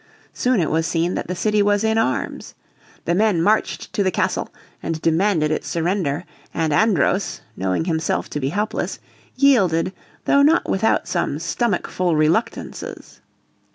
Soon 0.33 0.59
it 0.59 0.71
was 0.71 0.87
seen 0.87 1.13
that 1.13 1.27
the 1.27 1.35
city 1.35 1.61
was 1.61 1.83
in 1.83 1.95
arms. 1.99 2.55
The 3.05 3.13
men 3.13 3.39
marched 3.39 3.93
to 3.93 4.01
the 4.01 4.09
castle, 4.09 4.51
and 4.81 4.99
demanded 4.99 5.51
its 5.51 5.67
surrender. 5.67 6.25
And 6.55 6.73
Andros, 6.73 7.41
knowing 7.55 7.85
himself 7.85 8.27
to 8.31 8.39
be 8.39 8.49
helpless, 8.49 8.97
yielded, 9.35 9.93
though 10.25 10.41
not 10.41 10.67
without 10.67 11.07
some 11.07 11.37
"stomachful 11.37 12.15
reluctances." 12.15 13.21